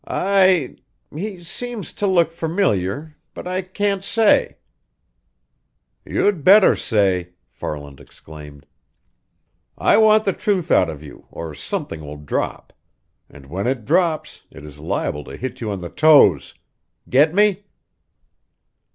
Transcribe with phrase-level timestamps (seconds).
[0.07, 0.77] "I
[1.13, 4.57] he seems to look familiar, but I can't say."
[6.05, 8.65] "You'd better say!" Farland exclaimed.
[9.77, 12.73] "I want the truth out of you, or something will drop.
[13.29, 16.55] And when it drops, it is liable to hit you on the toes.
[17.07, 17.65] Get me?"